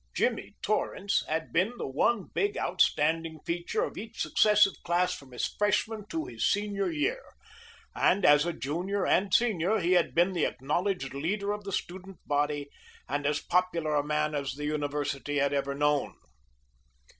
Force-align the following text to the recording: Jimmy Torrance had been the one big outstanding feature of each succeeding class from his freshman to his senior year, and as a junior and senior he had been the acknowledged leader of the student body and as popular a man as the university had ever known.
Jimmy 0.15 0.55
Torrance 0.63 1.23
had 1.27 1.53
been 1.53 1.73
the 1.77 1.85
one 1.85 2.25
big 2.33 2.57
outstanding 2.57 3.39
feature 3.45 3.83
of 3.83 3.97
each 3.99 4.19
succeeding 4.19 4.73
class 4.83 5.13
from 5.13 5.31
his 5.31 5.45
freshman 5.45 6.07
to 6.07 6.25
his 6.25 6.43
senior 6.51 6.89
year, 6.89 7.21
and 7.93 8.25
as 8.25 8.43
a 8.43 8.51
junior 8.51 9.05
and 9.05 9.31
senior 9.31 9.77
he 9.77 9.91
had 9.91 10.15
been 10.15 10.33
the 10.33 10.47
acknowledged 10.47 11.13
leader 11.13 11.51
of 11.51 11.65
the 11.65 11.71
student 11.71 12.17
body 12.27 12.67
and 13.07 13.27
as 13.27 13.41
popular 13.41 13.93
a 13.93 14.03
man 14.03 14.33
as 14.33 14.53
the 14.53 14.65
university 14.65 15.37
had 15.37 15.53
ever 15.53 15.75
known. 15.75 16.15